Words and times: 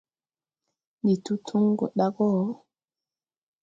Ndi 1.01 1.15
to 1.25 1.33
tõõ 1.47 1.63
go 1.77 1.85
ɗa 1.97 2.07
go. 2.15 2.27